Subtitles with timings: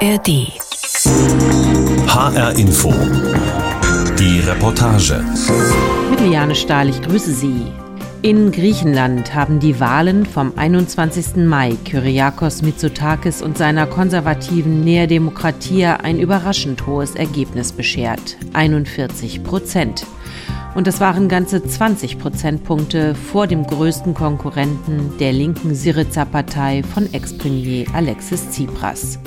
[0.00, 0.50] ARD.
[2.08, 2.92] HR Info.
[4.18, 5.22] Die Reportage.
[6.10, 7.62] Mit Liane Stahl, ich grüße Sie.
[8.22, 11.36] In Griechenland haben die Wahlen vom 21.
[11.46, 18.36] Mai Kyriakos Mitsotakis und seiner konservativen Nea Demokratia ein überraschend hohes Ergebnis beschert.
[18.52, 20.06] 41 Prozent.
[20.74, 27.86] Und das waren ganze 20 Prozentpunkte vor dem größten Konkurrenten der linken Syriza-Partei von Ex-Premier
[27.94, 29.20] Alexis Tsipras.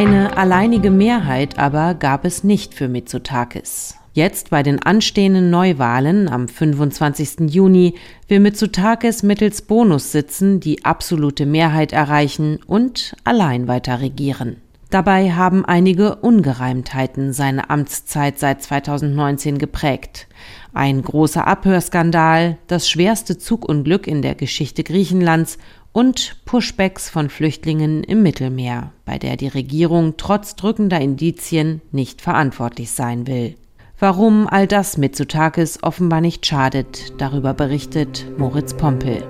[0.00, 3.98] Eine alleinige Mehrheit aber gab es nicht für Mitsotakis.
[4.14, 7.52] Jetzt bei den anstehenden Neuwahlen am 25.
[7.52, 7.96] Juni
[8.26, 14.56] will Mitsotakis mittels Bonussitzen die absolute Mehrheit erreichen und allein weiter regieren.
[14.88, 20.26] Dabei haben einige Ungereimtheiten seine Amtszeit seit 2019 geprägt.
[20.72, 25.58] Ein großer Abhörskandal, das schwerste Zugunglück in der Geschichte Griechenlands
[25.92, 32.90] und Pushbacks von Flüchtlingen im Mittelmeer, bei der die Regierung trotz drückender Indizien nicht verantwortlich
[32.92, 33.56] sein will.
[33.98, 39.22] Warum all das Mitsotakis offenbar nicht schadet, darüber berichtet Moritz Pompel.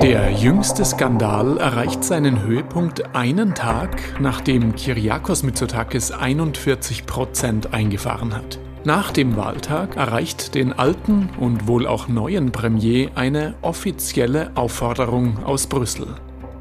[0.00, 8.58] Der jüngste Skandal erreicht seinen Höhepunkt einen Tag, nachdem Kyriakos Mitsotakis 41 Prozent eingefahren hat.
[8.86, 15.66] Nach dem Wahltag erreicht den alten und wohl auch neuen Premier eine offizielle Aufforderung aus
[15.66, 16.06] Brüssel.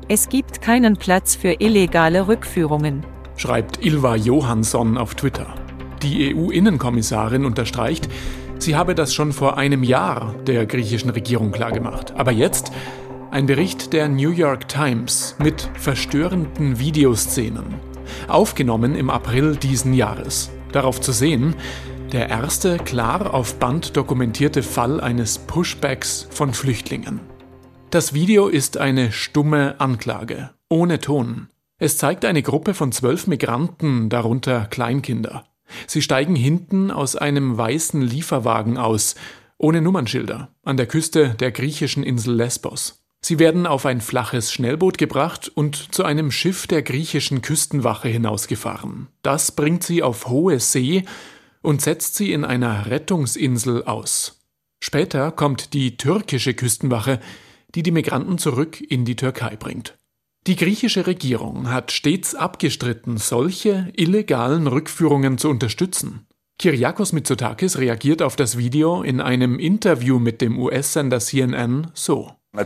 [0.07, 3.05] Es gibt keinen Platz für illegale Rückführungen,
[3.37, 5.53] schreibt Ilva Johansson auf Twitter.
[6.01, 8.09] Die EU-Innenkommissarin unterstreicht,
[8.57, 12.15] sie habe das schon vor einem Jahr der griechischen Regierung klargemacht.
[12.15, 12.71] Aber jetzt
[13.29, 17.75] ein Bericht der New York Times mit verstörenden Videoszenen,
[18.27, 20.49] aufgenommen im April diesen Jahres.
[20.71, 21.55] Darauf zu sehen,
[22.11, 27.19] der erste klar auf Band dokumentierte Fall eines Pushbacks von Flüchtlingen.
[27.89, 31.49] Das Video ist eine stumme Anklage, ohne Ton.
[31.77, 35.45] Es zeigt eine Gruppe von zwölf Migranten, darunter Kleinkinder.
[35.87, 39.15] Sie steigen hinten aus einem weißen Lieferwagen aus,
[39.57, 43.01] ohne Nummernschilder, an der Küste der griechischen Insel Lesbos.
[43.21, 49.07] Sie werden auf ein flaches Schnellboot gebracht und zu einem Schiff der griechischen Küstenwache hinausgefahren.
[49.23, 51.05] Das bringt sie auf hohe See
[51.65, 54.39] und setzt sie in einer Rettungsinsel aus.
[54.81, 57.19] Später kommt die türkische Küstenwache,
[57.73, 59.97] die die Migranten zurück in die Türkei bringt.
[60.47, 66.27] Die griechische Regierung hat stets abgestritten, solche illegalen Rückführungen zu unterstützen.
[66.59, 72.31] Kyriakos Mitsotakis reagiert auf das Video in einem Interview mit dem US-Sender CNN so.
[72.57, 72.63] Uh,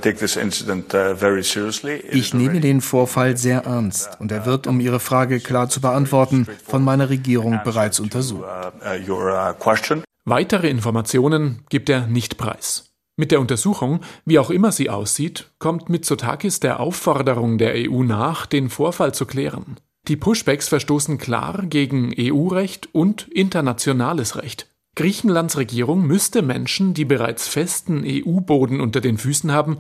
[2.12, 6.48] ich nehme den Vorfall sehr ernst und er wird, um Ihre Frage klar zu beantworten,
[6.64, 8.44] von meiner Regierung bereits untersucht.
[8.44, 12.92] Uh, uh, Weitere Informationen gibt er nicht preis.
[13.18, 18.46] Mit der Untersuchung, wie auch immer sie aussieht, kommt Mitsotakis der Aufforderung der EU nach,
[18.46, 19.78] den Vorfall zu klären.
[20.08, 24.68] Die Pushbacks verstoßen klar gegen EU-Recht und internationales Recht.
[25.00, 29.78] Griechenlands Regierung müsste Menschen, die bereits festen EU-Boden unter den Füßen haben,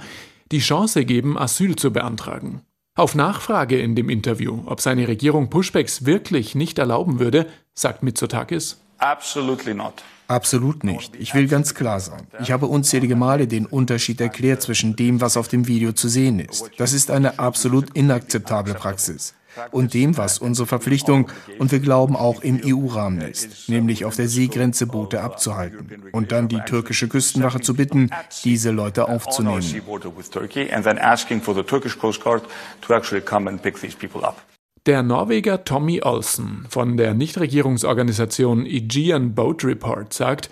[0.53, 2.61] die Chance geben, Asyl zu beantragen.
[2.95, 8.79] Auf Nachfrage in dem Interview, ob seine Regierung Pushbacks wirklich nicht erlauben würde, sagt Mitsotakis,
[8.97, 9.95] Absolutely not.
[10.29, 11.13] Absolut nicht.
[11.17, 12.27] Ich will ganz klar sein.
[12.39, 16.39] Ich habe unzählige Male den Unterschied erklärt zwischen dem, was auf dem Video zu sehen
[16.39, 16.71] ist.
[16.77, 19.33] Das ist eine absolut inakzeptable Praxis.
[19.71, 24.27] Und dem, was unsere Verpflichtung und wir glauben auch im EU-Rahmen ist, nämlich auf der
[24.27, 28.09] Seegrenze Boote abzuhalten und dann die türkische Küstenwache zu bitten,
[28.43, 29.63] diese Leute aufzunehmen.
[34.85, 40.49] Der Norweger Tommy Olsen von der Nichtregierungsorganisation Aegean Boat Report sagt,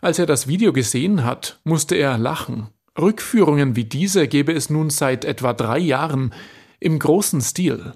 [0.00, 2.68] als er das Video gesehen hat, musste er lachen.
[2.98, 6.34] Rückführungen wie diese gäbe es nun seit etwa drei Jahren
[6.82, 7.92] im großen Stil.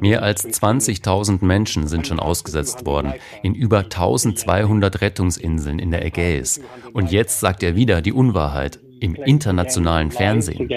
[0.00, 6.60] Mehr als 20.000 Menschen sind schon ausgesetzt worden in über 1200 Rettungsinseln in der Ägäis.
[6.92, 10.68] Und jetzt sagt er wieder die Unwahrheit im internationalen Fernsehen.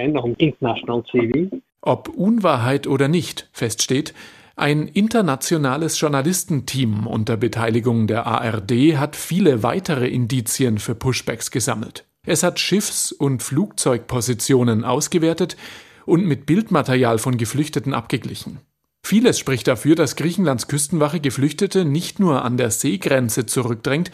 [1.81, 4.14] Ob Unwahrheit oder nicht, feststeht,
[4.56, 12.06] ein internationales Journalistenteam unter Beteiligung der ARD hat viele weitere Indizien für Pushbacks gesammelt.
[12.26, 15.58] Es hat Schiffs- und Flugzeugpositionen ausgewertet
[16.06, 18.60] und mit Bildmaterial von Geflüchteten abgeglichen.
[19.06, 24.12] Vieles spricht dafür, dass Griechenlands Küstenwache Geflüchtete nicht nur an der Seegrenze zurückdrängt,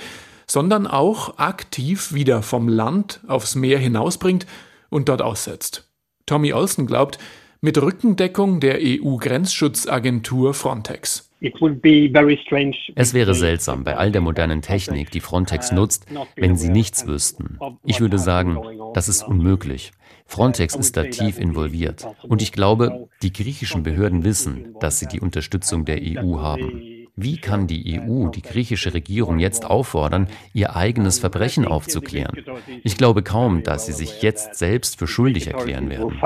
[0.47, 4.47] sondern auch aktiv wieder vom Land aufs Meer hinausbringt
[4.89, 5.87] und dort aussetzt.
[6.25, 7.19] Tommy Olsen glaubt,
[7.61, 11.29] mit Rückendeckung der EU-Grenzschutzagentur Frontex.
[12.95, 16.05] Es wäre seltsam bei all der modernen Technik, die Frontex nutzt,
[16.35, 17.57] wenn sie nichts wüssten.
[17.85, 18.57] Ich würde sagen,
[18.93, 19.91] das ist unmöglich.
[20.29, 22.05] Frontex ist da tief involviert.
[22.21, 27.07] Und ich glaube, die griechischen Behörden wissen, dass sie die Unterstützung der EU haben.
[27.15, 32.37] Wie kann die EU die griechische Regierung jetzt auffordern, ihr eigenes Verbrechen aufzuklären?
[32.83, 36.21] Ich glaube kaum, dass sie sich jetzt selbst für schuldig erklären werden.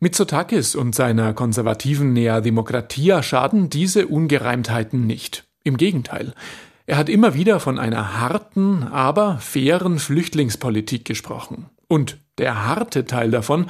[0.00, 5.44] Mitsotakis und seiner konservativen Nea Demokratia schaden diese Ungereimtheiten nicht.
[5.62, 6.34] Im Gegenteil.
[6.86, 11.70] Er hat immer wieder von einer harten, aber fairen Flüchtlingspolitik gesprochen.
[11.88, 13.66] Und der harte Teil davon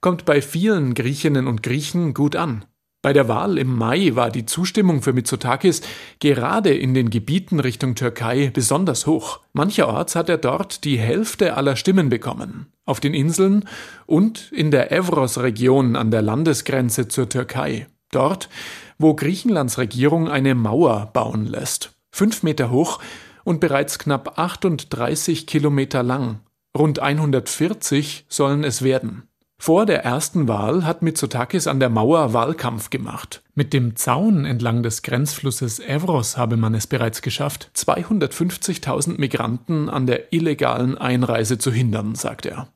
[0.00, 2.64] kommt bei vielen Griechinnen und Griechen gut an.
[3.02, 5.80] Bei der Wahl im Mai war die Zustimmung für Mitsotakis
[6.18, 9.40] gerade in den Gebieten Richtung Türkei besonders hoch.
[9.54, 12.66] Mancherorts hat er dort die Hälfte aller Stimmen bekommen.
[12.84, 13.66] Auf den Inseln
[14.04, 17.86] und in der Evros-Region an der Landesgrenze zur Türkei.
[18.10, 18.50] Dort,
[18.98, 21.92] wo Griechenlands Regierung eine Mauer bauen lässt.
[22.10, 23.00] Fünf Meter hoch
[23.44, 26.40] und bereits knapp 38 Kilometer lang.
[26.76, 29.24] Rund 140 sollen es werden.
[29.58, 33.42] Vor der ersten Wahl hat Mitsotakis an der Mauer Wahlkampf gemacht.
[33.54, 40.06] Mit dem Zaun entlang des Grenzflusses Evros habe man es bereits geschafft, 250.000 Migranten an
[40.06, 42.68] der illegalen Einreise zu hindern, sagt er.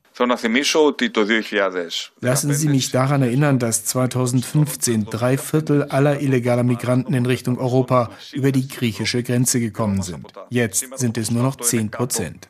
[2.21, 8.11] Lassen Sie mich daran erinnern, dass 2015 drei Viertel aller illegaler Migranten in Richtung Europa
[8.31, 10.31] über die griechische Grenze gekommen sind.
[10.49, 12.47] Jetzt sind es nur noch 10 Prozent.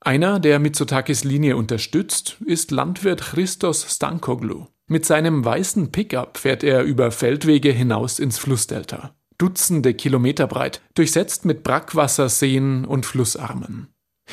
[0.00, 4.66] Einer, der Mitsotakis Linie unterstützt, ist Landwirt Christos Stankoglu.
[4.88, 9.14] Mit seinem weißen Pickup fährt er über Feldwege hinaus ins Flussdelta.
[9.38, 13.88] Dutzende Kilometer breit, durchsetzt mit Brackwasserseen und Flussarmen.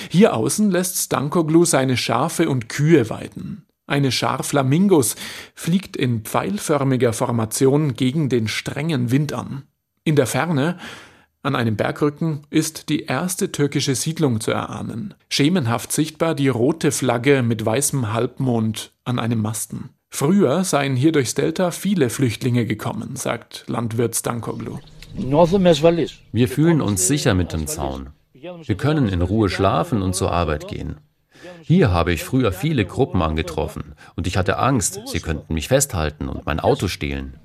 [0.09, 3.65] Hier außen lässt Stankoglu seine Schafe und Kühe weiden.
[3.87, 5.15] Eine Schar Flamingos
[5.53, 9.63] fliegt in pfeilförmiger Formation gegen den strengen Wind an.
[10.03, 10.77] In der Ferne
[11.43, 15.13] an einem Bergrücken ist die erste türkische Siedlung zu erahnen.
[15.29, 19.89] Schemenhaft sichtbar die rote Flagge mit weißem Halbmond an einem Masten.
[20.09, 24.79] Früher seien hier durchs Delta viele Flüchtlinge gekommen, sagt Landwirt Stankoglu.
[26.31, 28.09] Wir fühlen uns sicher mit dem Zaun.
[28.41, 30.97] Wir können in Ruhe schlafen und zur Arbeit gehen.
[31.61, 36.27] Hier habe ich früher viele Gruppen angetroffen und ich hatte Angst, sie könnten mich festhalten
[36.27, 37.37] und mein Auto stehlen.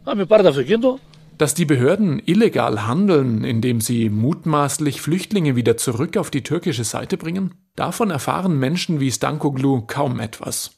[1.39, 7.17] Dass die Behörden illegal handeln, indem sie mutmaßlich Flüchtlinge wieder zurück auf die türkische Seite
[7.17, 10.73] bringen, davon erfahren Menschen wie Stankoglu kaum etwas.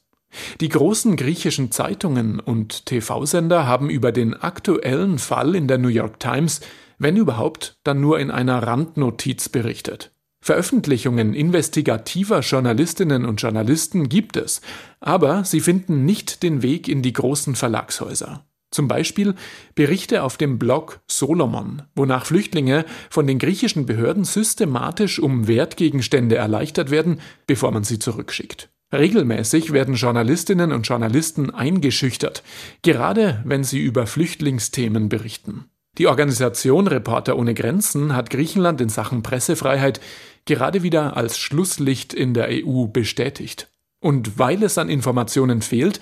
[0.61, 6.21] Die großen griechischen Zeitungen und TV-Sender haben über den aktuellen Fall in der New York
[6.21, 6.61] Times,
[7.03, 10.13] wenn überhaupt, dann nur in einer Randnotiz berichtet.
[10.41, 14.61] Veröffentlichungen investigativer Journalistinnen und Journalisten gibt es,
[15.01, 18.45] aber sie finden nicht den Weg in die großen Verlagshäuser.
[18.73, 19.35] Zum Beispiel
[19.75, 26.91] Berichte auf dem Blog Solomon, wonach Flüchtlinge von den griechischen Behörden systematisch um Wertgegenstände erleichtert
[26.91, 28.71] werden, bevor man sie zurückschickt.
[28.93, 32.43] Regelmäßig werden Journalistinnen und Journalisten eingeschüchtert,
[32.83, 35.67] gerade wenn sie über Flüchtlingsthemen berichten.
[35.99, 40.01] Die Organisation Reporter ohne Grenzen hat Griechenland in Sachen Pressefreiheit
[40.47, 43.69] gerade wieder als Schlusslicht in der EU bestätigt.
[44.01, 46.01] Und weil es an Informationen fehlt,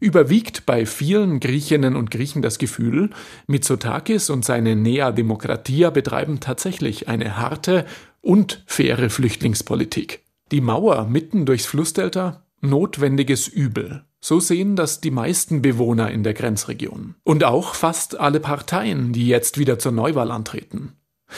[0.00, 3.10] überwiegt bei vielen Griechinnen und Griechen das Gefühl,
[3.46, 7.86] Mitsotakis und seine Nea Demokratia betreiben tatsächlich eine harte
[8.20, 10.24] und faire Flüchtlingspolitik.
[10.50, 12.44] Die Mauer mitten durchs Flussdelta?
[12.60, 14.04] Notwendiges Übel.
[14.20, 17.14] So sehen das die meisten Bewohner in der Grenzregion.
[17.24, 20.92] Und auch fast alle Parteien, die jetzt wieder zur Neuwahl antreten.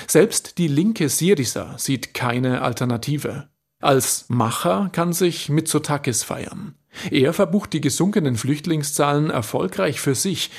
[0.06, 3.48] Selbst die linke Syriza sieht keine Alternative.
[3.80, 6.74] Als Macher kann sich Mitsotakis feiern.
[7.10, 10.50] Er verbucht die gesunkenen Flüchtlingszahlen erfolgreich für sich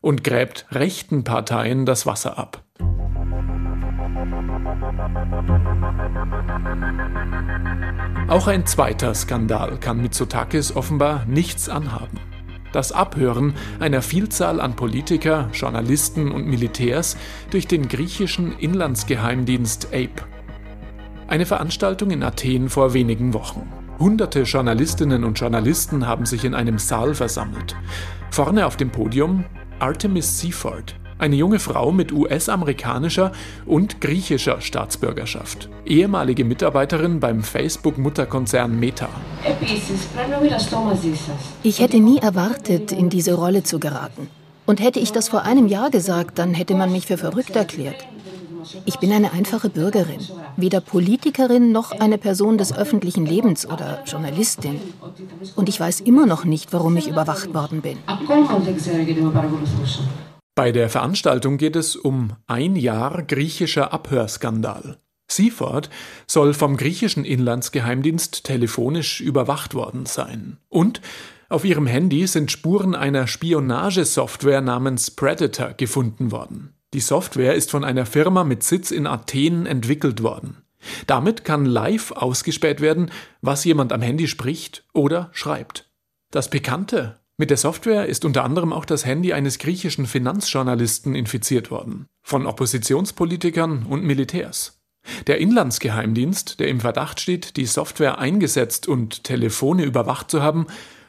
[0.00, 2.64] und gräbt rechten Parteien das Wasser ab.
[8.28, 12.20] Auch ein zweiter Skandal kann Mitsotakis offenbar nichts anhaben.
[12.72, 17.16] Das Abhören einer Vielzahl an Politiker, Journalisten und Militärs
[17.50, 20.26] durch den griechischen Inlandsgeheimdienst APE.
[21.26, 23.66] Eine Veranstaltung in Athen vor wenigen Wochen.
[23.98, 27.76] Hunderte Journalistinnen und Journalisten haben sich in einem Saal versammelt.
[28.30, 29.46] Vorne auf dem Podium
[29.78, 33.32] Artemis Seaford, eine junge Frau mit US-amerikanischer
[33.66, 39.08] und griechischer Staatsbürgerschaft, ehemalige Mitarbeiterin beim Facebook-Mutterkonzern Meta.
[41.62, 44.28] Ich hätte nie erwartet, in diese Rolle zu geraten.
[44.66, 48.06] Und hätte ich das vor einem Jahr gesagt, dann hätte man mich für verrückt erklärt.
[48.84, 50.20] Ich bin eine einfache Bürgerin,
[50.56, 54.80] weder Politikerin noch eine Person des öffentlichen Lebens oder Journalistin.
[55.56, 57.98] Und ich weiß immer noch nicht, warum ich überwacht worden bin.
[60.58, 64.98] Bei der Veranstaltung geht es um ein Jahr griechischer Abhörskandal.
[65.30, 65.88] Seaford
[66.26, 70.56] soll vom griechischen Inlandsgeheimdienst telefonisch überwacht worden sein.
[70.68, 71.00] Und
[71.48, 76.74] auf ihrem Handy sind Spuren einer Spionagesoftware namens Predator gefunden worden.
[76.92, 80.56] Die Software ist von einer Firma mit Sitz in Athen entwickelt worden.
[81.06, 83.12] Damit kann live ausgespäht werden,
[83.42, 85.88] was jemand am Handy spricht oder schreibt.
[86.32, 91.70] Das Pikante mit der Software ist unter anderem auch das Handy eines griechischen Finanzjournalisten infiziert
[91.70, 94.80] worden, von Oppositionspolitikern und Militärs.
[95.28, 100.66] Der Inlandsgeheimdienst, der im Verdacht steht, die Software eingesetzt und Telefone überwacht zu haben,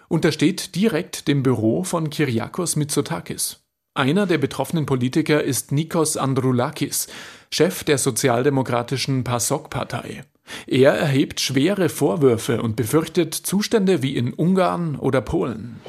[0.07, 3.61] untersteht direkt dem Büro von Kyriakos Mitsotakis.
[3.95, 7.07] Einer der betroffenen Politiker ist Nikos Androulakis,
[7.51, 10.23] Chef der sozialdemokratischen PASOK-Partei.
[10.67, 15.79] Er erhebt schwere Vorwürfe und befürchtet Zustände wie in Ungarn oder Polen.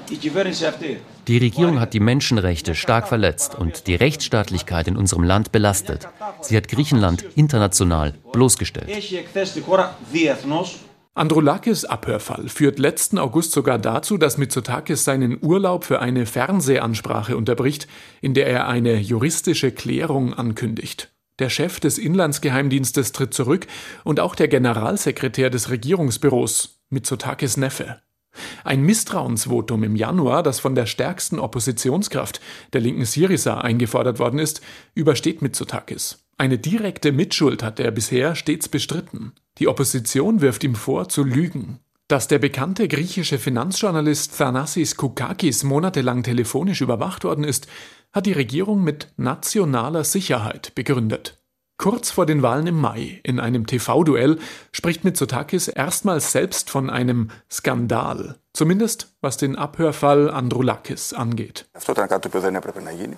[1.28, 6.08] Die Regierung hat die Menschenrechte stark verletzt und die Rechtsstaatlichkeit in unserem Land belastet.
[6.40, 8.88] Sie hat Griechenland international bloßgestellt.
[11.14, 17.88] Androulakis Abhörfall führt letzten August sogar dazu, dass Mitsotakis seinen Urlaub für eine Fernsehansprache unterbricht,
[18.20, 21.12] in der er eine juristische Klärung ankündigt.
[21.40, 23.66] Der Chef des Inlandsgeheimdienstes tritt zurück
[24.04, 28.02] und auch der Generalsekretär des Regierungsbüros, Mitsotakis Neffe.
[28.62, 32.40] Ein Misstrauensvotum im Januar, das von der stärksten Oppositionskraft,
[32.74, 34.60] der linken Syriza, eingefordert worden ist,
[34.94, 36.26] übersteht Mitsotakis.
[36.36, 39.32] Eine direkte Mitschuld hat er bisher stets bestritten.
[39.58, 41.80] Die Opposition wirft ihm vor, zu lügen.
[42.10, 47.68] Dass der bekannte griechische Finanzjournalist Thanassis Koukakis monatelang telefonisch überwacht worden ist,
[48.12, 51.40] hat die Regierung mit nationaler Sicherheit begründet.
[51.78, 54.40] Kurz vor den Wahlen im Mai, in einem TV-Duell,
[54.72, 61.68] spricht Mitsotakis erstmals selbst von einem Skandal, zumindest was den Abhörfall Androulakis angeht.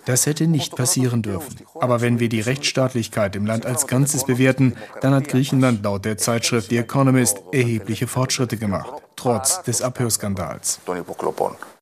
[0.05, 1.57] Das hätte nicht passieren dürfen.
[1.81, 6.19] Aber wenn wir die Rechtsstaatlichkeit im Land als Ganzes bewerten, dann hat Griechenland laut der
[6.19, 10.81] Zeitschrift The Economist erhebliche Fortschritte gemacht, trotz des Abhörskandals.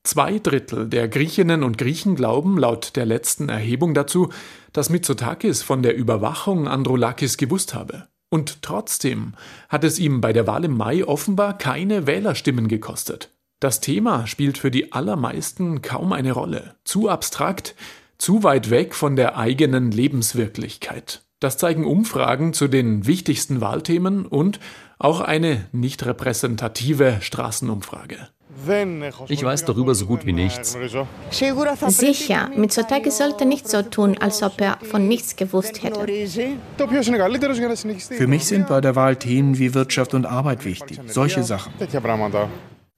[0.04, 4.30] Zwei Drittel der Griechinnen und Griechen glauben laut der letzten Erhebung dazu,
[4.72, 8.08] dass Mitsotakis von der Überwachung Androulakis gewusst habe.
[8.30, 9.34] Und trotzdem
[9.68, 13.30] hat es ihm bei der Wahl im Mai offenbar keine Wählerstimmen gekostet.
[13.60, 16.76] Das Thema spielt für die allermeisten kaum eine Rolle.
[16.84, 17.74] Zu abstrakt,
[18.16, 21.20] zu weit weg von der eigenen Lebenswirklichkeit.
[21.40, 24.60] Das zeigen Umfragen zu den wichtigsten Wahlthemen und
[24.98, 28.28] auch eine nicht repräsentative Straßenumfrage.
[29.28, 30.76] Ich weiß darüber so gut wie nichts.
[31.88, 36.06] Sicher, Mitsotakis sollte nicht so tun, als ob er von nichts gewusst hätte.
[36.06, 40.98] Für mich sind bei der Wahl Themen wie Wirtschaft und Arbeit wichtig.
[41.06, 41.72] Solche Sachen.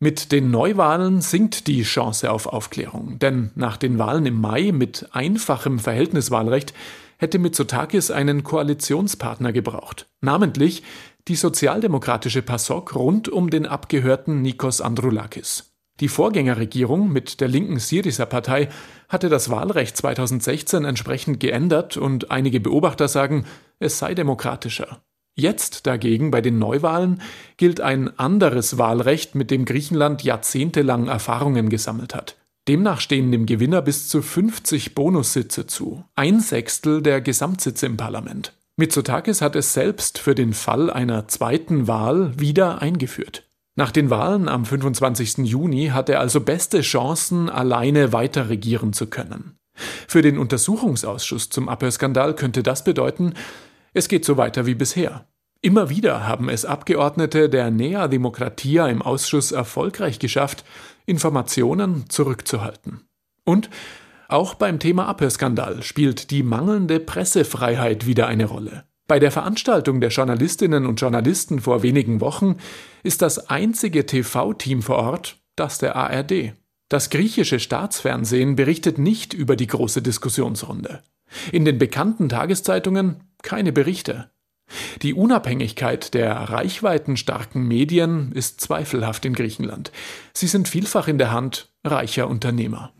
[0.02, 5.08] Mit den Neuwahlen sinkt die Chance auf Aufklärung, denn nach den Wahlen im Mai mit
[5.12, 6.74] einfachem Verhältniswahlrecht
[7.18, 10.82] hätte Mitsotakis einen Koalitionspartner gebraucht, namentlich
[11.28, 15.72] die sozialdemokratische PASOK rund um den abgehörten Nikos Androulakis.
[16.00, 18.70] Die Vorgängerregierung mit der linken Syriza-Partei
[19.08, 23.44] hatte das Wahlrecht 2016 entsprechend geändert und einige Beobachter sagen,
[23.78, 25.00] es sei demokratischer.
[25.34, 27.22] Jetzt dagegen bei den Neuwahlen
[27.56, 32.36] gilt ein anderes Wahlrecht, mit dem Griechenland jahrzehntelang Erfahrungen gesammelt hat.
[32.68, 38.52] Demnach stehen dem Gewinner bis zu 50 Bonussitze zu, ein Sechstel der Gesamtsitze im Parlament.
[38.76, 43.44] Mitsotakis hat es selbst für den Fall einer zweiten Wahl wieder eingeführt.
[43.74, 45.38] Nach den Wahlen am 25.
[45.38, 49.56] Juni hat er also beste Chancen, alleine weiter regieren zu können.
[50.06, 53.32] Für den Untersuchungsausschuss zum Abhörskandal könnte das bedeuten,
[53.92, 55.26] es geht so weiter wie bisher.
[55.60, 60.64] Immer wieder haben es Abgeordnete der Nea Demokratia im Ausschuss erfolgreich geschafft,
[61.06, 63.02] Informationen zurückzuhalten.
[63.44, 63.70] Und
[64.28, 68.84] auch beim Thema Abhörskandal spielt die mangelnde Pressefreiheit wieder eine Rolle.
[69.06, 72.56] Bei der Veranstaltung der Journalistinnen und Journalisten vor wenigen Wochen
[73.02, 76.54] ist das einzige TV-Team vor Ort das der ARD.
[76.88, 81.02] Das griechische Staatsfernsehen berichtet nicht über die große Diskussionsrunde.
[81.50, 84.30] In den bekannten Tageszeitungen keine Berichte.
[85.02, 89.92] Die Unabhängigkeit der reichweitenstarken Medien ist zweifelhaft in Griechenland.
[90.32, 92.92] Sie sind vielfach in der Hand reicher Unternehmer.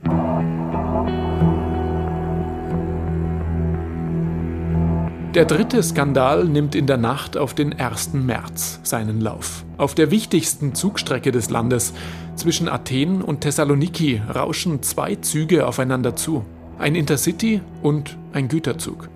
[5.34, 8.12] Der dritte Skandal nimmt in der Nacht auf den 1.
[8.12, 9.64] März seinen Lauf.
[9.78, 11.94] Auf der wichtigsten Zugstrecke des Landes
[12.37, 16.44] zwischen Athen und Thessaloniki rauschen zwei Züge aufeinander zu.
[16.78, 19.08] Ein Intercity und ein Güterzug.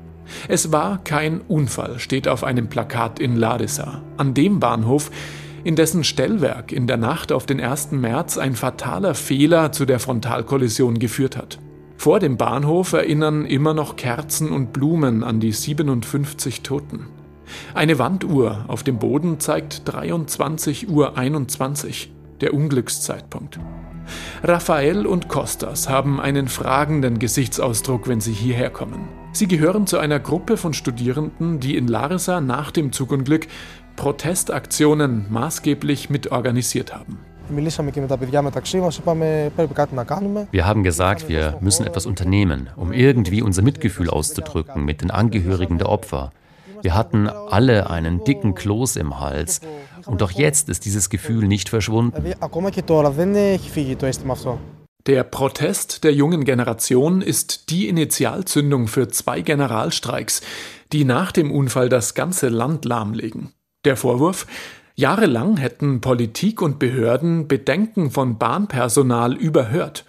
[0.49, 5.11] Es war kein Unfall, steht auf einem Plakat in Larissa, an dem Bahnhof,
[5.65, 7.91] in dessen Stellwerk in der Nacht auf den 1.
[7.93, 11.59] März ein fataler Fehler zu der Frontalkollision geführt hat.
[11.97, 17.09] Vor dem Bahnhof erinnern immer noch Kerzen und Blumen an die 57 Toten.
[17.75, 23.59] Eine Wanduhr auf dem Boden zeigt 23 Uhr 21, der Unglückszeitpunkt.
[24.43, 29.09] Raphael und Kostas haben einen fragenden Gesichtsausdruck, wenn sie hierher kommen.
[29.37, 33.49] Sie gehören zu einer Gruppe von Studierenden, die in Larsa nach dem Zugunglück
[33.95, 37.19] Protestaktionen maßgeblich mitorganisiert haben.
[40.53, 45.77] Wir haben gesagt, wir müssen etwas unternehmen, um irgendwie unser Mitgefühl auszudrücken mit den Angehörigen
[45.77, 46.33] der Opfer.
[46.81, 49.61] Wir hatten alle einen dicken Kloß im Hals
[50.07, 52.25] und doch jetzt ist dieses Gefühl nicht verschwunden.
[55.07, 60.43] Der Protest der jungen Generation ist die Initialzündung für zwei Generalstreiks,
[60.93, 63.53] die nach dem Unfall das ganze Land lahmlegen.
[63.85, 64.49] Der Vorwurf,
[64.97, 70.05] jahrelang hätten Politik und Behörden Bedenken von Bahnpersonal überhört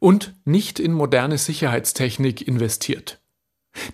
[0.00, 3.22] und nicht in moderne Sicherheitstechnik investiert.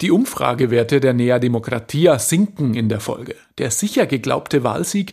[0.00, 3.36] Die Umfragewerte der Nea Demokratia sinken in der Folge.
[3.58, 5.12] Der sicher geglaubte Wahlsieg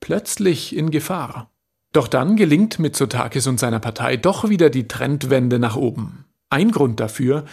[0.00, 1.50] plötzlich in Gefahr.
[1.96, 6.26] Doch dann gelingt Mitsotakis und seiner Partei doch wieder die Trendwende nach oben.
[6.50, 7.46] Ein Grund dafür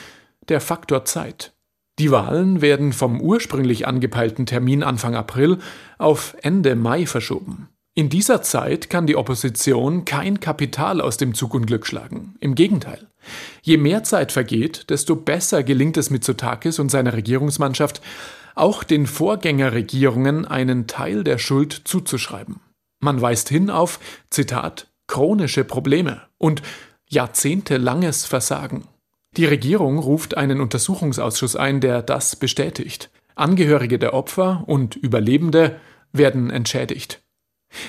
[0.49, 1.53] der Faktor Zeit.
[1.97, 5.59] Die Wahlen werden vom ursprünglich angepeilten Termin Anfang April
[5.97, 7.69] auf Ende Mai verschoben.
[7.95, 12.35] In dieser Zeit kann die Opposition kein Kapital aus dem Zug und Glück schlagen.
[12.41, 13.07] Im Gegenteil.
[13.61, 18.01] Je mehr Zeit vergeht, desto besser gelingt es Mitsotakis und seiner Regierungsmannschaft,
[18.55, 22.59] auch den Vorgängerregierungen einen Teil der Schuld zuzuschreiben.
[23.03, 26.61] Man weist hin auf, Zitat, chronische Probleme und
[27.09, 28.87] jahrzehntelanges Versagen.
[29.35, 33.09] Die Regierung ruft einen Untersuchungsausschuss ein, der das bestätigt.
[33.35, 35.81] Angehörige der Opfer und Überlebende
[36.13, 37.21] werden entschädigt.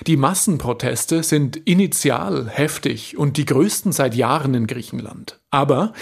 [0.08, 5.38] Die Massenproteste sind initial heftig und die größten seit Jahren in Griechenland.
[5.50, 5.92] Aber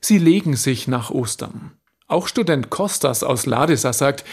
[0.00, 1.72] sie legen sich nach Ostern.
[2.06, 4.24] Auch Student Kostas aus Ladisa sagt,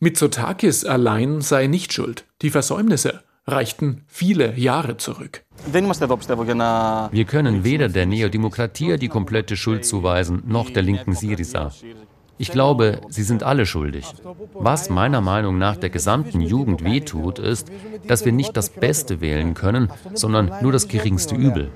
[0.00, 2.24] Mitsotakis allein sei nicht schuld.
[2.42, 5.44] Die Versäumnisse reichten viele Jahre zurück.
[5.66, 11.70] Wir können weder der Neodemokratie die komplette Schuld zuweisen, noch der linken Syriza.
[12.36, 14.06] Ich glaube, sie sind alle schuldig.
[14.54, 17.70] Was meiner Meinung nach der gesamten Jugend wehtut, ist,
[18.08, 21.70] dass wir nicht das Beste wählen können, sondern nur das geringste Übel.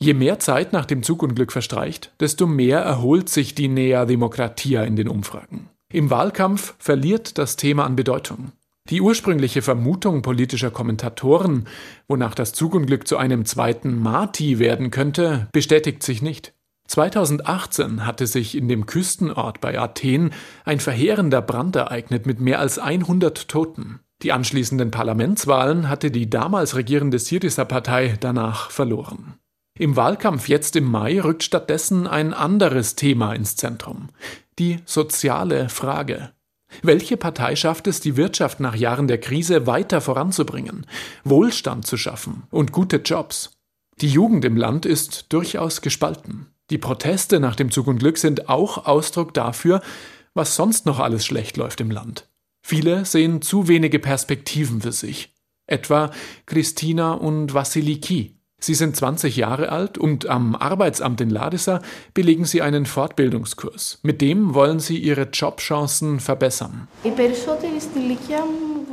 [0.00, 4.96] Je mehr Zeit nach dem Zugunglück verstreicht, desto mehr erholt sich die Nea Demokratia in
[4.96, 5.68] den Umfragen.
[5.90, 8.52] Im Wahlkampf verliert das Thema an Bedeutung.
[8.90, 11.66] Die ursprüngliche Vermutung politischer Kommentatoren,
[12.08, 16.52] wonach das Zugunglück zu einem zweiten Marti werden könnte, bestätigt sich nicht.
[16.88, 20.30] 2018 hatte sich in dem Küstenort bei Athen
[20.64, 24.00] ein verheerender Brand ereignet mit mehr als 100 Toten.
[24.22, 29.34] Die anschließenden Parlamentswahlen hatte die damals regierende Syriza-Partei danach verloren.
[29.78, 34.08] Im Wahlkampf jetzt im Mai rückt stattdessen ein anderes Thema ins Zentrum.
[34.58, 36.32] Die soziale Frage.
[36.82, 40.86] Welche Partei schafft es, die Wirtschaft nach Jahren der Krise weiter voranzubringen,
[41.24, 43.52] Wohlstand zu schaffen und gute Jobs?
[44.00, 46.48] Die Jugend im Land ist durchaus gespalten.
[46.70, 49.80] Die Proteste nach dem Zug und Glück sind auch Ausdruck dafür,
[50.34, 52.28] was sonst noch alles schlecht läuft im Land.
[52.62, 55.32] Viele sehen zu wenige Perspektiven für sich.
[55.66, 56.10] Etwa
[56.46, 58.37] Christina und Vassiliki.
[58.60, 61.80] Sie sind 20 Jahre alt und am Arbeitsamt in Ladissa
[62.12, 64.00] belegen sie einen Fortbildungskurs.
[64.02, 66.88] Mit dem wollen sie ihre Jobchancen verbessern.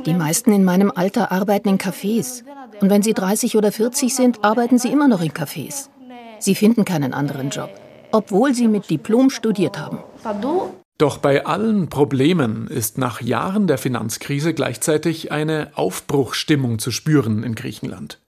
[0.06, 2.44] Die meisten in meinem Alter arbeiten in Cafés.
[2.80, 5.88] Und wenn sie 30 oder 40 sind, arbeiten sie immer noch in Cafés.
[6.38, 7.70] Sie finden keinen anderen Job,
[8.12, 9.98] obwohl sie mit Diplom studiert haben.
[10.98, 17.54] Doch bei allen Problemen ist nach Jahren der Finanzkrise gleichzeitig eine Aufbruchstimmung zu spüren in
[17.54, 18.20] Griechenland.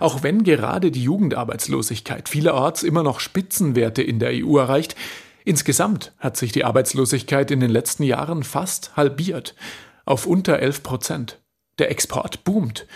[0.00, 4.96] Auch wenn gerade die Jugendarbeitslosigkeit vielerorts immer noch Spitzenwerte in der EU erreicht,
[5.44, 9.54] insgesamt hat sich die Arbeitslosigkeit in den letzten Jahren fast halbiert,
[10.04, 11.38] auf unter 11 Prozent.
[11.78, 12.86] Der Export boomt.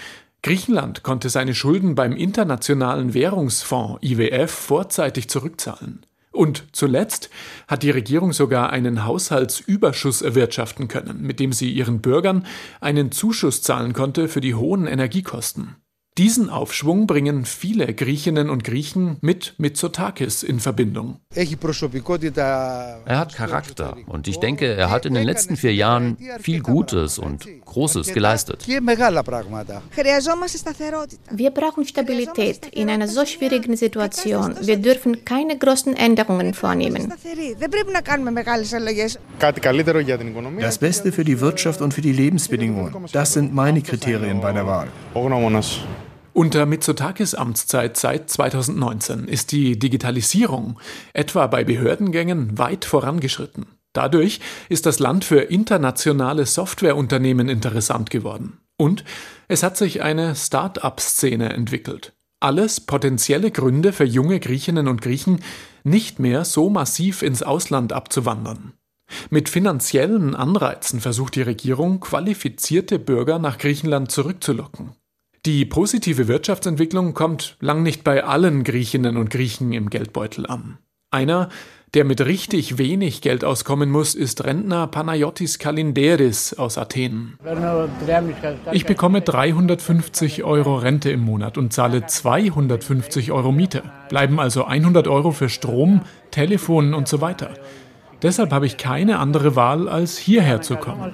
[0.43, 6.05] Griechenland konnte seine Schulden beim Internationalen Währungsfonds IWF vorzeitig zurückzahlen.
[6.33, 7.29] Und zuletzt
[7.69, 12.47] hat die Regierung sogar einen Haushaltsüberschuss erwirtschaften können, mit dem sie ihren Bürgern
[12.81, 15.77] einen Zuschuss zahlen konnte für die hohen Energiekosten.
[16.19, 21.21] Diesen Aufschwung bringen viele Griechinnen und Griechen mit Mitsotakis in Verbindung.
[21.35, 21.47] Er
[23.07, 27.49] hat Charakter und ich denke, er hat in den letzten vier Jahren viel Gutes und
[27.65, 28.69] Großes geleistet.
[28.69, 28.83] Wir
[31.51, 34.55] brauchen Stabilität in einer so schwierigen Situation.
[34.61, 37.11] Wir dürfen keine großen Änderungen vornehmen.
[40.61, 44.67] Das Beste für die Wirtschaft und für die Lebensbedingungen, das sind meine Kriterien bei der
[44.67, 44.89] Wahl.
[46.35, 50.81] Unter Mitsotakis Amtszeit seit 2019 ist die Digitalisierung
[51.13, 53.67] etwa bei Behördengängen weit vorangeschritten.
[53.93, 54.41] Dadurch
[54.71, 58.59] ist das Land für internationale Softwareunternehmen interessant geworden.
[58.79, 59.05] Und
[59.49, 62.15] es hat sich eine Start-up-Szene entwickelt.
[62.41, 65.45] Alles potenzielle Gründe für junge Griechinnen und Griechen,
[65.85, 68.73] nicht mehr so massiv ins Ausland abzuwandern.
[69.29, 74.97] Mit finanziellen Anreizen versucht die Regierung, qualifizierte Bürger nach Griechenland zurückzulocken.
[75.45, 80.79] Die positive Wirtschaftsentwicklung kommt lang nicht bei allen Griechinnen und Griechen im Geldbeutel an.
[81.11, 81.49] Einer,
[81.95, 87.41] der mit richtig wenig Geld auskommen muss, ist Rentner Panayotis Kalinderis aus Athen.
[88.71, 93.83] Ich bekomme 350 Euro Rente im Monat und zahle 250 Euro Miete.
[94.11, 97.51] Bleiben also 100 Euro für Strom, Telefon und so weiter.
[98.23, 101.13] Deshalb habe ich keine andere Wahl, als hierher zu kommen.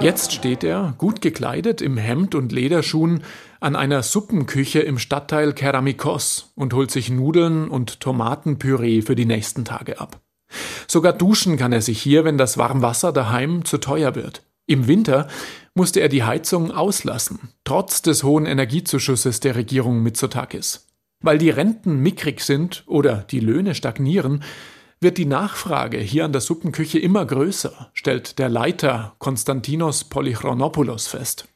[0.00, 3.24] Jetzt steht er, gut gekleidet, im Hemd und Lederschuhen,
[3.58, 9.64] an einer Suppenküche im Stadtteil Keramikos und holt sich Nudeln und Tomatenpüree für die nächsten
[9.64, 10.20] Tage ab.
[10.86, 14.42] Sogar duschen kann er sich hier, wenn das Warmwasser daheim zu teuer wird.
[14.66, 15.28] Im Winter
[15.74, 20.86] musste er die Heizung auslassen, trotz des hohen Energiezuschusses der Regierung Mitsotakis.
[21.22, 24.42] Weil die Renten mickrig sind oder die Löhne stagnieren,
[25.02, 31.48] wird die Nachfrage hier an der Suppenküche immer größer, stellt der Leiter Konstantinos Polychronopoulos fest.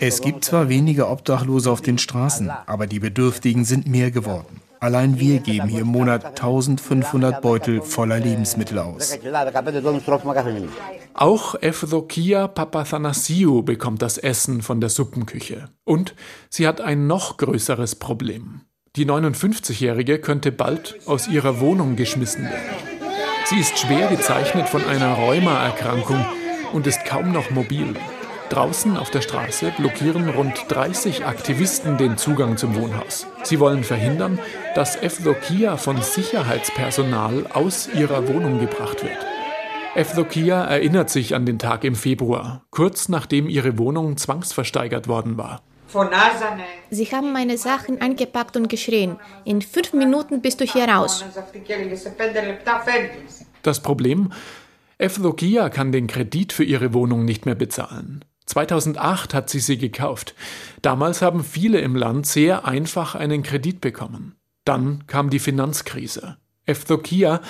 [0.00, 4.62] Es gibt zwar weniger Obdachlose auf den Straßen, aber die Bedürftigen sind mehr geworden.
[4.80, 9.18] Allein wir geben hier im Monat 1500 Beutel voller Lebensmittel aus.
[11.14, 15.68] Auch Evdokia Papathanasiou bekommt das Essen von der Suppenküche.
[15.84, 16.14] Und
[16.50, 18.62] sie hat ein noch größeres Problem.
[18.96, 23.00] Die 59-Jährige könnte bald aus ihrer Wohnung geschmissen werden.
[23.46, 26.24] Sie ist schwer gezeichnet von einer Rheumaerkrankung
[26.72, 27.94] und ist kaum noch mobil.
[28.50, 33.26] Draußen auf der Straße blockieren rund 30 Aktivisten den Zugang zum Wohnhaus.
[33.42, 34.38] Sie wollen verhindern,
[34.76, 39.18] dass Evdokia von Sicherheitspersonal aus ihrer Wohnung gebracht wird.
[39.96, 45.62] Evdokia erinnert sich an den Tag im Februar, kurz nachdem ihre Wohnung zwangsversteigert worden war.
[46.90, 49.16] Sie haben meine Sachen eingepackt und geschrien.
[49.44, 51.24] In fünf Minuten bist du hier raus.
[53.62, 54.32] Das Problem?
[54.98, 58.24] Evdokia kann den Kredit für ihre Wohnung nicht mehr bezahlen.
[58.46, 60.34] 2008 hat sie sie gekauft.
[60.82, 64.36] Damals haben viele im Land sehr einfach einen Kredit bekommen.
[64.64, 66.36] Dann kam die Finanzkrise.
[66.66, 67.40] Evdokia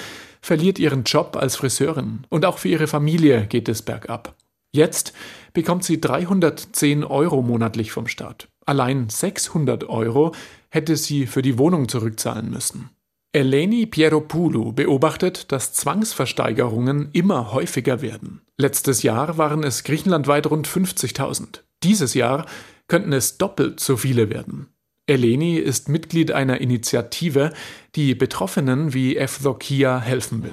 [0.40, 4.34] verliert ihren Job als Friseurin und auch für ihre Familie geht es bergab.
[4.72, 5.12] Jetzt
[5.54, 8.48] bekommt sie 310 Euro monatlich vom Staat.
[8.66, 10.32] Allein 600 Euro
[10.68, 12.90] hätte sie für die Wohnung zurückzahlen müssen.
[13.32, 18.42] Eleni Pieropoulou beobachtet, dass Zwangsversteigerungen immer häufiger werden.
[18.56, 21.60] Letztes Jahr waren es griechenlandweit rund 50.000.
[21.82, 22.46] Dieses Jahr
[22.86, 24.68] könnten es doppelt so viele werden.
[25.06, 27.52] Eleni ist Mitglied einer Initiative,
[27.94, 30.52] die Betroffenen wie Evdokia helfen will.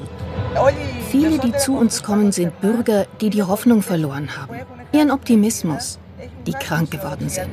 [1.10, 4.56] Viele, die zu uns kommen, sind Bürger, die die Hoffnung verloren haben,
[4.94, 6.00] ihren Optimismus,
[6.46, 7.50] die krank geworden sind.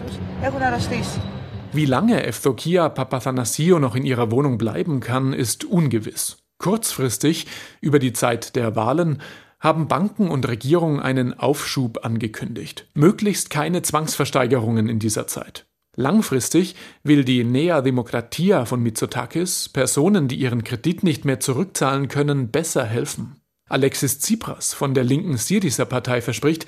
[1.72, 6.38] Wie lange Evdokia Papathanasio noch in ihrer Wohnung bleiben kann, ist ungewiss.
[6.58, 7.46] Kurzfristig,
[7.80, 9.22] über die Zeit der Wahlen,
[9.60, 12.86] haben Banken und Regierung einen Aufschub angekündigt.
[12.94, 15.66] Möglichst keine Zwangsversteigerungen in dieser Zeit.
[15.96, 22.50] Langfristig will die Nea Demokratia von Mitsotakis Personen, die ihren Kredit nicht mehr zurückzahlen können,
[22.50, 23.40] besser helfen.
[23.68, 26.66] Alexis Tsipras von der linken Syriza-Partei verspricht,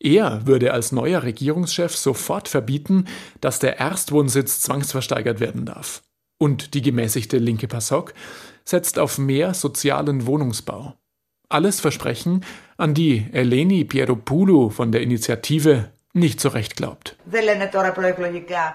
[0.00, 3.04] er würde als neuer Regierungschef sofort verbieten,
[3.40, 6.02] dass der Erstwohnsitz zwangsversteigert werden darf.
[6.38, 8.14] Und die gemäßigte linke PASOK
[8.64, 10.94] setzt auf mehr sozialen Wohnungsbau.
[11.50, 12.44] Alles Versprechen,
[12.78, 17.16] an die Eleni Pieropoulou von der Initiative nicht so recht glaubt.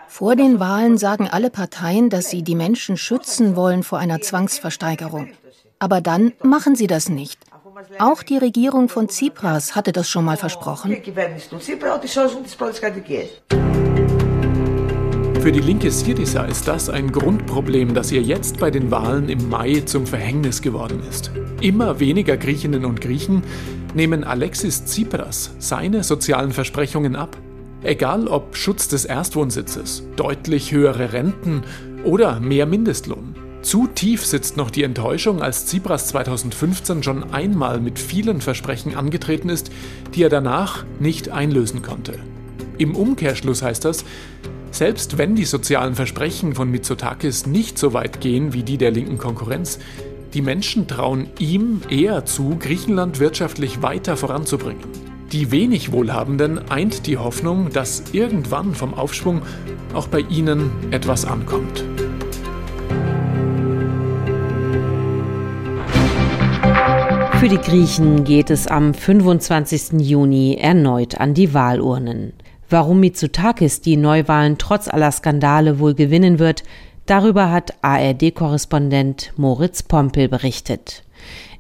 [0.07, 5.29] Vor den Wahlen sagen alle Parteien, dass sie die Menschen schützen wollen vor einer Zwangsversteigerung.
[5.79, 7.39] Aber dann machen sie das nicht.
[7.99, 10.95] Auch die Regierung von Tsipras hatte das schon mal versprochen.
[15.41, 19.49] Für die linke Syriza ist das ein Grundproblem, das ihr jetzt bei den Wahlen im
[19.49, 21.31] Mai zum Verhängnis geworden ist.
[21.61, 23.43] Immer weniger Griechinnen und Griechen
[23.93, 27.37] nehmen Alexis Tsipras seine sozialen Versprechungen ab.
[27.83, 31.63] Egal ob Schutz des Erstwohnsitzes, deutlich höhere Renten
[32.03, 33.35] oder mehr Mindestlohn.
[33.65, 39.49] Zu tief sitzt noch die Enttäuschung, als Tsipras 2015 schon einmal mit vielen Versprechen angetreten
[39.49, 39.71] ist,
[40.13, 42.19] die er danach nicht einlösen konnte.
[42.77, 44.05] Im Umkehrschluss heißt das,
[44.69, 49.17] selbst wenn die sozialen Versprechen von Mitsotakis nicht so weit gehen wie die der linken
[49.17, 49.79] Konkurrenz,
[50.35, 54.83] die Menschen trauen ihm eher zu, Griechenland wirtschaftlich weiter voranzubringen.
[55.31, 59.41] Die wenig Wohlhabenden eint die Hoffnung, dass irgendwann vom Aufschwung
[59.95, 61.83] auch bei ihnen etwas ankommt.
[67.39, 69.99] Für die Griechen geht es am 25.
[69.99, 72.33] Juni erneut an die Wahlurnen.
[72.69, 76.63] Warum Mitsotakis die Neuwahlen trotz aller Skandale wohl gewinnen wird,
[77.05, 81.03] darüber hat ARD-Korrespondent Moritz Pompel berichtet.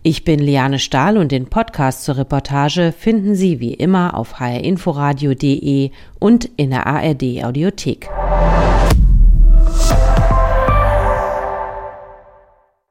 [0.01, 5.91] Ich bin Liane Stahl und den Podcast zur Reportage finden Sie wie immer auf hrinforadio.de
[6.19, 8.09] und in der ARD Audiothek.